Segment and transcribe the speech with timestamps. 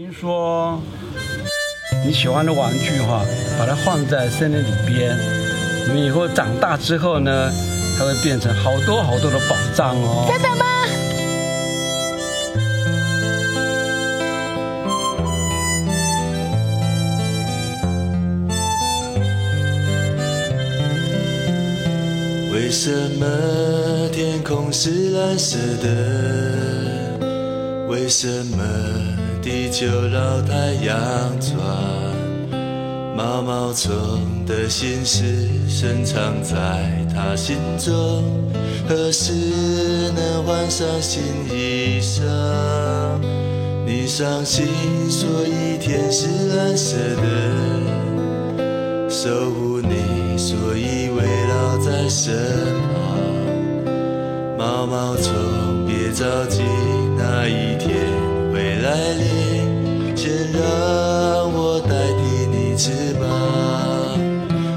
[0.00, 0.80] 听说
[2.06, 3.22] 你喜欢的玩具哈，
[3.58, 5.14] 把它放在森林里边，
[5.94, 7.52] 你以后长大之后呢，
[7.98, 10.24] 它会变成好多好多的宝藏哦。
[10.26, 10.64] 真的吗？
[22.54, 27.18] 为什么天空是蓝色的？
[27.90, 28.64] 为什么
[29.42, 30.96] 地球绕太阳
[31.40, 31.56] 转？
[33.16, 33.92] 毛毛虫
[34.46, 36.56] 的心事深藏在
[37.14, 38.22] 它心中，
[38.88, 39.32] 何时
[40.14, 42.22] 能换上新衣裳？
[43.86, 44.66] 你伤心，
[45.10, 46.26] 所以天是
[46.56, 52.34] 蓝色的，守护你，所以围绕在身
[52.92, 53.00] 旁。
[54.56, 55.32] 毛毛虫，
[55.86, 56.62] 别着急。
[58.90, 60.60] 爱你，先让
[61.54, 62.90] 我代替你翅
[63.20, 63.22] 膀，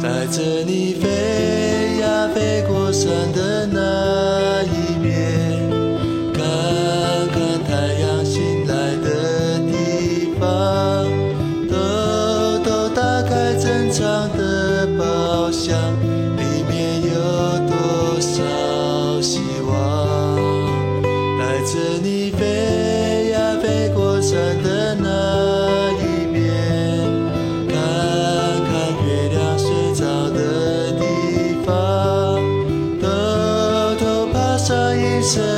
[0.00, 4.15] 带着你飞呀飞过山的那
[35.26, 35.55] Jesus.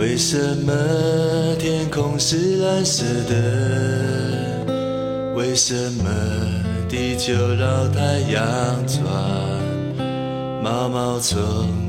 [0.00, 0.72] 为什么
[1.58, 4.64] 天空是蓝色的？
[5.34, 6.08] 为什么
[6.88, 8.42] 地球绕太阳
[8.86, 9.04] 转？
[10.62, 11.38] 毛毛虫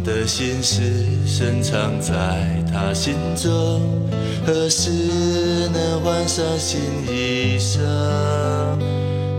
[0.04, 0.82] 的心事
[1.26, 3.80] 深藏在它心中，
[4.46, 4.90] 何时
[5.74, 7.80] 能换上新衣裳？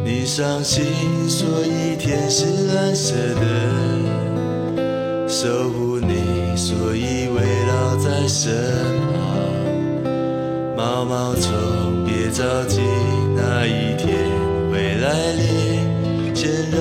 [0.03, 0.83] 你伤心，
[1.29, 7.62] 所以天是蓝色的，守护你，所以为
[8.29, 8.53] 身
[9.13, 9.17] 旁。
[10.77, 12.81] 毛毛虫，别着急，
[13.37, 14.09] 那一天
[14.71, 15.43] 会来临，
[16.35, 16.81] 先让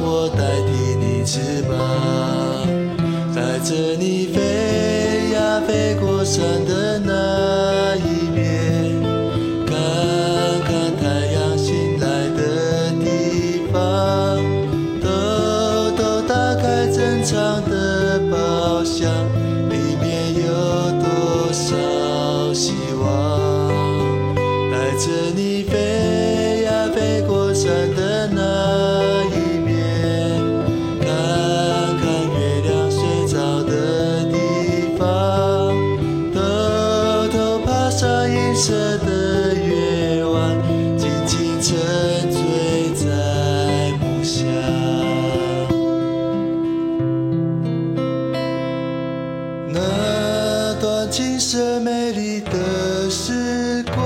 [0.00, 1.72] 我代替你翅膀，
[3.34, 7.12] 带着你飞呀飞过山的那
[38.64, 40.56] 色的月晚，
[40.96, 41.76] 静静沉
[42.30, 42.38] 醉
[42.94, 44.46] 在梦乡。
[49.68, 53.96] 那段青涩美丽的时光。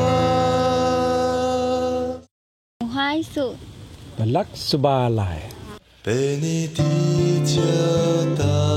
[2.90, 3.56] 花艺术。
[4.18, 5.40] Balak Subalai。
[6.02, 6.82] 被你的
[7.44, 7.60] 脚
[8.38, 8.75] 踏。